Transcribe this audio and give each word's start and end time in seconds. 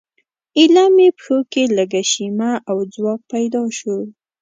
ایله 0.57 0.85
مې 0.95 1.07
پښو 1.17 1.37
کې 1.51 1.63
لږه 1.77 2.03
شیمه 2.11 2.51
او 2.69 2.77
ځواک 2.93 3.21
پیدا 3.31 3.63
شو. 3.77 3.97